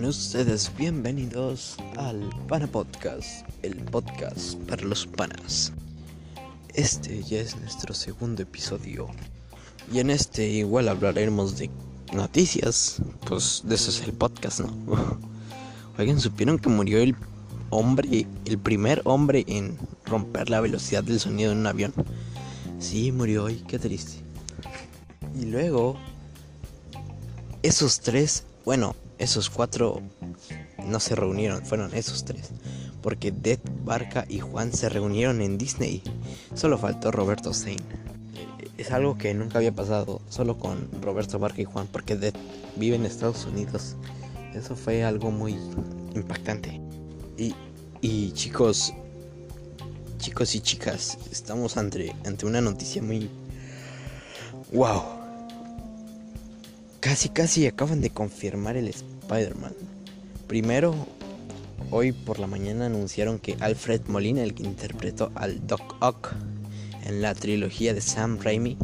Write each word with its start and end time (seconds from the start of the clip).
Ustedes 0.00 0.72
bienvenidos 0.76 1.76
al 1.98 2.18
Pana 2.48 2.66
Podcast, 2.66 3.46
el 3.62 3.76
podcast 3.76 4.54
para 4.60 4.82
los 4.82 5.06
panas. 5.06 5.70
Este 6.72 7.22
ya 7.22 7.40
es 7.40 7.56
nuestro 7.58 7.92
segundo 7.92 8.42
episodio 8.42 9.08
y 9.92 10.00
en 10.00 10.08
este 10.10 10.48
igual 10.48 10.88
hablaremos 10.88 11.58
de 11.58 11.70
noticias, 12.14 13.02
pues 13.28 13.62
de 13.66 13.74
eso 13.74 13.90
es 13.90 14.00
el 14.00 14.14
podcast, 14.14 14.60
¿no? 14.60 14.74
Oigan, 15.98 16.18
¿supieron 16.18 16.58
que 16.58 16.70
murió 16.70 16.98
el 16.98 17.14
hombre, 17.68 18.26
el 18.46 18.58
primer 18.58 19.02
hombre 19.04 19.44
en 19.46 19.76
romper 20.06 20.48
la 20.48 20.62
velocidad 20.62 21.04
del 21.04 21.20
sonido 21.20 21.52
en 21.52 21.58
un 21.58 21.66
avión? 21.66 21.92
Sí, 22.80 23.12
murió 23.12 23.44
hoy, 23.44 23.62
qué 23.68 23.78
triste. 23.78 24.14
Y 25.38 25.44
luego, 25.44 25.96
esos 27.62 28.00
tres, 28.00 28.44
bueno, 28.64 28.96
esos 29.22 29.50
cuatro 29.50 30.02
no 30.84 30.98
se 30.98 31.14
reunieron, 31.14 31.64
fueron 31.64 31.94
esos 31.94 32.24
tres. 32.24 32.50
Porque 33.02 33.30
Dead, 33.30 33.60
Barca 33.84 34.24
y 34.28 34.40
Juan 34.40 34.72
se 34.72 34.88
reunieron 34.88 35.40
en 35.40 35.58
Disney. 35.58 36.02
Solo 36.54 36.76
faltó 36.76 37.12
Roberto 37.12 37.54
Zane. 37.54 37.76
Es 38.78 38.90
algo 38.90 39.16
que 39.16 39.32
nunca 39.32 39.58
había 39.58 39.72
pasado, 39.72 40.20
solo 40.28 40.58
con 40.58 40.88
Roberto 41.00 41.38
Barca 41.38 41.62
y 41.62 41.64
Juan, 41.64 41.86
porque 41.90 42.16
Dead 42.16 42.34
vive 42.76 42.96
en 42.96 43.06
Estados 43.06 43.44
Unidos. 43.44 43.94
Eso 44.54 44.74
fue 44.74 45.04
algo 45.04 45.30
muy 45.30 45.56
impactante. 46.14 46.80
Y, 47.38 47.54
y 48.00 48.32
chicos, 48.32 48.92
chicos 50.18 50.54
y 50.56 50.60
chicas, 50.60 51.16
estamos 51.30 51.76
ante, 51.76 52.14
ante 52.24 52.44
una 52.44 52.60
noticia 52.60 53.00
muy... 53.02 53.30
¡Wow! 54.72 55.21
Casi, 57.02 57.30
casi 57.30 57.66
acaban 57.66 58.00
de 58.00 58.10
confirmar 58.10 58.76
el 58.76 58.86
Spider-Man. 58.86 59.72
Primero, 60.46 60.94
hoy 61.90 62.12
por 62.12 62.38
la 62.38 62.46
mañana 62.46 62.86
anunciaron 62.86 63.40
que 63.40 63.56
Alfred 63.58 64.02
Molina, 64.06 64.44
el 64.44 64.54
que 64.54 64.62
interpretó 64.62 65.32
al 65.34 65.66
Doc 65.66 65.96
Ock 65.98 66.32
en 67.04 67.20
la 67.20 67.34
trilogía 67.34 67.92
de 67.92 68.00
Sam 68.00 68.38
Raimi, 68.40 68.78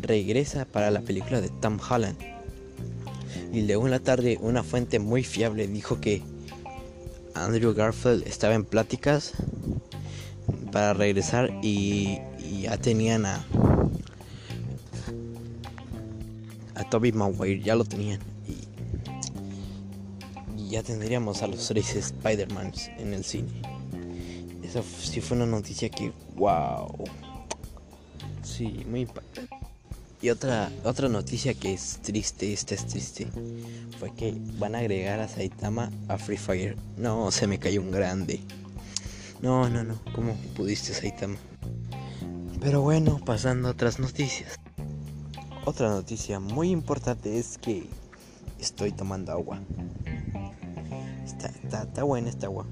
regresa 0.00 0.64
para 0.64 0.90
la 0.90 1.02
película 1.02 1.42
de 1.42 1.50
Tom 1.50 1.78
Holland. 1.86 2.16
Y 3.52 3.60
luego 3.66 3.84
en 3.84 3.90
la 3.90 4.00
tarde, 4.00 4.38
una 4.40 4.62
fuente 4.62 4.98
muy 4.98 5.22
fiable 5.22 5.68
dijo 5.68 6.00
que 6.00 6.22
Andrew 7.34 7.74
Garfield 7.74 8.26
estaba 8.26 8.54
en 8.54 8.64
pláticas 8.64 9.34
para 10.72 10.94
regresar 10.94 11.50
y, 11.62 12.20
y 12.38 12.62
ya 12.62 12.78
tenían 12.78 13.26
a 13.26 13.44
Toby 16.90 17.12
Maguire, 17.12 17.62
ya 17.62 17.74
lo 17.74 17.84
tenían. 17.84 18.20
Y, 18.46 18.58
ya 20.68 20.82
tendríamos 20.82 21.42
a 21.42 21.46
los 21.46 21.68
tres 21.68 21.94
Spider-Mans 21.94 22.90
en 22.98 23.14
el 23.14 23.24
cine. 23.24 23.50
Esa 24.62 24.82
sí 24.82 25.20
fue 25.20 25.36
una 25.36 25.46
noticia 25.46 25.88
que, 25.88 26.12
wow. 26.36 27.04
Sí, 28.42 28.84
muy 28.88 29.02
impactante. 29.02 29.54
Y 30.24 30.30
otra, 30.30 30.72
otra 30.84 31.08
noticia 31.08 31.52
que 31.52 31.74
es 31.74 31.98
triste, 32.02 32.52
esta 32.52 32.74
es 32.74 32.86
triste, 32.86 33.28
fue 33.98 34.14
que 34.14 34.34
van 34.58 34.74
a 34.74 34.78
agregar 34.78 35.20
a 35.20 35.28
Saitama 35.28 35.90
a 36.08 36.16
Free 36.16 36.38
Fire. 36.38 36.76
No, 36.96 37.30
se 37.30 37.46
me 37.46 37.58
cayó 37.58 37.82
un 37.82 37.90
grande. 37.90 38.40
No, 39.42 39.68
no, 39.68 39.84
no, 39.84 40.00
¿cómo 40.14 40.34
pudiste 40.56 40.94
Saitama? 40.94 41.36
Pero 42.58 42.80
bueno, 42.80 43.20
pasando 43.22 43.68
a 43.68 43.72
otras 43.72 43.98
noticias. 43.98 44.58
Otra 45.66 45.88
noticia 45.88 46.40
muy 46.40 46.70
importante 46.70 47.38
es 47.38 47.56
que 47.56 47.86
estoy 48.60 48.92
tomando 48.92 49.32
agua. 49.32 49.60
Está, 51.24 51.48
está, 51.48 51.82
está 51.84 52.02
buena 52.02 52.28
esta 52.28 52.48
agua. 52.48 52.66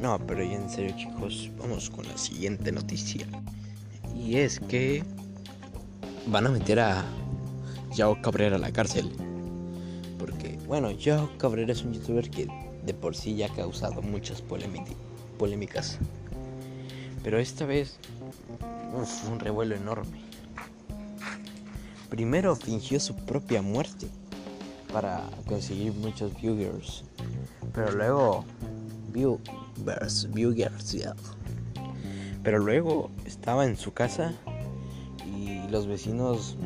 No, 0.00 0.18
pero 0.26 0.42
ya 0.42 0.54
en 0.54 0.70
serio 0.70 0.94
chicos, 0.96 1.50
vamos 1.58 1.90
con 1.90 2.08
la 2.08 2.16
siguiente 2.16 2.72
noticia. 2.72 3.26
Y 4.14 4.36
es 4.36 4.60
que 4.60 5.04
van 6.26 6.46
a 6.46 6.48
meter 6.48 6.80
a 6.80 7.04
Yao 7.94 8.22
Cabrera 8.22 8.56
a 8.56 8.58
la 8.58 8.72
cárcel. 8.72 9.12
Porque, 10.18 10.58
bueno, 10.66 10.90
Yao 10.90 11.28
Cabrera 11.36 11.72
es 11.72 11.82
un 11.82 11.92
youtuber 11.92 12.30
que 12.30 12.48
de 12.86 12.94
por 12.94 13.14
sí 13.14 13.36
ya 13.36 13.48
ha 13.48 13.54
causado 13.54 14.00
muchas 14.00 14.40
polémicas. 14.40 15.98
Pero 17.22 17.38
esta 17.38 17.66
vez 17.66 17.98
Un 18.92 19.40
revuelo 19.40 19.74
enorme. 19.74 20.20
Primero 22.08 22.54
fingió 22.56 23.00
su 23.00 23.14
propia 23.14 23.62
muerte 23.62 24.08
para 24.92 25.22
conseguir 25.46 25.92
muchos 25.92 26.32
viewers. 26.40 27.04
Pero 27.74 27.92
luego 27.92 28.44
viewers, 29.12 30.32
viewers, 30.32 30.92
yeah. 30.92 31.14
Pero 32.42 32.58
luego 32.58 33.10
estaba 33.24 33.66
en 33.66 33.76
su 33.76 33.92
casa 33.92 34.32
y 35.26 35.68
los 35.68 35.86
vecinos 35.86 36.56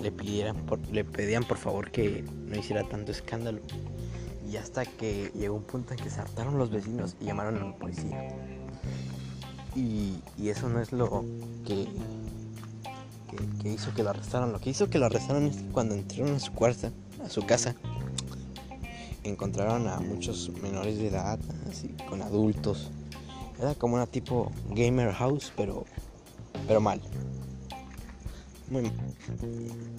le 0.00 0.12
pidieran 0.12 0.56
le 0.92 1.04
pedían 1.04 1.42
por 1.44 1.58
favor 1.58 1.90
que 1.90 2.24
no 2.46 2.56
hiciera 2.56 2.84
tanto 2.84 3.12
escándalo. 3.12 3.60
Y 4.48 4.56
hasta 4.56 4.84
que 4.84 5.32
llegó 5.34 5.56
un 5.56 5.64
punto 5.64 5.92
en 5.92 5.98
que 5.98 6.08
se 6.08 6.20
hartaron 6.20 6.56
los 6.56 6.70
vecinos 6.70 7.16
y 7.20 7.24
llamaron 7.24 7.56
a 7.56 7.66
la 7.66 7.76
policía. 7.76 8.28
Y, 9.76 10.48
eso 10.48 10.70
no 10.70 10.80
es 10.80 10.90
lo 10.90 11.22
que, 11.66 11.86
que, 13.62 13.72
hizo 13.72 13.92
que 13.92 14.02
lo 14.02 14.10
arrestaran. 14.10 14.50
Lo 14.50 14.58
que 14.58 14.70
hizo 14.70 14.88
que 14.88 14.98
lo 14.98 15.06
arrestaran 15.06 15.46
es 15.46 15.56
que 15.56 15.68
cuando 15.68 15.94
entraron 15.94 16.34
a 16.34 16.40
su 16.40 16.52
cuarta, 16.52 16.90
a 17.22 17.28
su 17.28 17.44
casa, 17.44 17.74
encontraron 19.22 19.86
a 19.86 20.00
muchos 20.00 20.50
menores 20.62 20.96
de 20.96 21.08
edad, 21.08 21.38
así, 21.70 21.94
con 22.08 22.22
adultos. 22.22 22.90
Era 23.60 23.74
como 23.74 23.96
una 23.96 24.06
tipo 24.06 24.50
gamer 24.70 25.12
house, 25.12 25.52
pero, 25.54 25.84
pero 26.66 26.80
mal. 26.80 27.02
Muy 28.70 28.82
mal. 28.82 28.92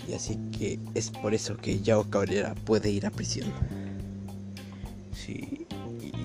Y 0.08 0.14
así 0.14 0.38
que 0.58 0.80
es 0.96 1.12
por 1.12 1.36
eso 1.36 1.56
que 1.56 1.82
Yao 1.82 2.10
Cabrera 2.10 2.56
puede 2.66 2.90
ir 2.90 3.06
a 3.06 3.12
prisión. 3.12 3.52
Sí, 5.14 5.68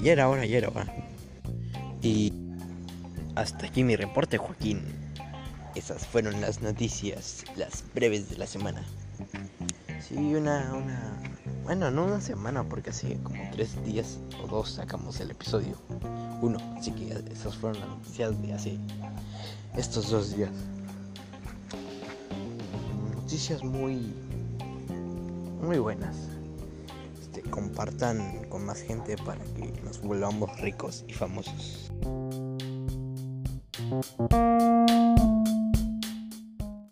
y 0.02 0.08
era 0.08 0.28
hora, 0.30 0.46
y 0.46 0.54
era 0.54 0.70
hora. 0.70 0.92
Y 2.02 2.41
hasta 3.34 3.66
aquí 3.66 3.84
mi 3.84 3.96
reporte, 3.96 4.38
Joaquín. 4.38 4.82
Esas 5.74 6.06
fueron 6.06 6.40
las 6.40 6.60
noticias, 6.60 7.44
las 7.56 7.82
breves 7.94 8.28
de 8.28 8.36
la 8.36 8.46
semana. 8.46 8.82
Sí, 10.06 10.16
una, 10.16 10.74
una... 10.74 11.18
Bueno, 11.64 11.90
no 11.90 12.04
una 12.04 12.20
semana, 12.20 12.64
porque 12.64 12.90
hace 12.90 13.18
como 13.22 13.42
tres 13.52 13.82
días 13.84 14.18
o 14.42 14.46
dos 14.46 14.72
sacamos 14.72 15.18
el 15.20 15.30
episodio. 15.30 15.76
Uno, 16.42 16.58
así 16.76 16.90
que 16.92 17.12
esas 17.32 17.56
fueron 17.56 17.80
las 17.80 17.88
noticias 17.88 18.42
de 18.42 18.52
hace 18.52 18.78
estos 19.76 20.10
dos 20.10 20.36
días. 20.36 20.50
Noticias 23.14 23.62
muy... 23.64 24.12
Muy 25.62 25.78
buenas. 25.78 26.16
Este, 27.20 27.40
compartan 27.42 28.44
con 28.50 28.66
más 28.66 28.82
gente 28.82 29.16
para 29.24 29.42
que 29.54 29.72
nos 29.84 30.02
volvamos 30.02 30.60
ricos 30.60 31.04
y 31.06 31.12
famosos. 31.12 31.90
Thank 34.00 34.32
you. 34.32 35.41